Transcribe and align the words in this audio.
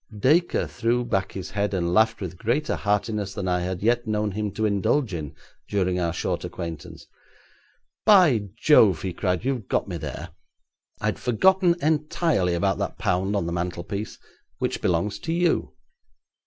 Dacre 0.17 0.65
threw 0.65 1.05
back 1.05 1.33
his 1.33 1.51
head 1.51 1.75
and 1.75 1.93
laughed 1.93 2.21
with 2.21 2.35
greater 2.39 2.75
heartiness 2.75 3.35
than 3.35 3.47
I 3.47 3.59
had 3.59 3.83
yet 3.83 4.07
known 4.07 4.31
him 4.31 4.49
to 4.53 4.65
indulge 4.65 5.13
in 5.13 5.35
during 5.69 5.99
our 5.99 6.11
short 6.11 6.43
acquaintance. 6.43 7.05
'By 8.07 8.47
Jove,' 8.57 9.03
he 9.03 9.13
cried, 9.13 9.45
'you've 9.45 9.67
got 9.67 9.87
me 9.87 9.97
there. 9.97 10.29
I'd 11.01 11.19
forgotten 11.19 11.75
entirely 11.83 12.55
about 12.55 12.79
that 12.79 12.97
pound 12.97 13.35
on 13.35 13.45
the 13.45 13.53
mantelpiece, 13.53 14.17
which 14.57 14.81
belongs 14.81 15.19
to 15.19 15.33
you.' 15.33 15.75